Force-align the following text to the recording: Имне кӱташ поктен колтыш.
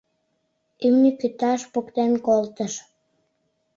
Имне 0.85 1.11
кӱташ 1.19 1.61
поктен 1.73 2.11
колтыш. 2.25 2.73